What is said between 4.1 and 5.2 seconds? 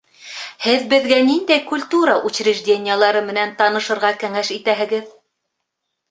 кәңәш итәһегеҙ?